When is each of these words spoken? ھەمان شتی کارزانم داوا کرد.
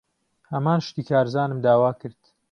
ھەمان 0.51 0.79
شتی 0.85 1.03
کارزانم 1.09 1.59
داوا 1.65 1.91
کرد. 1.99 2.21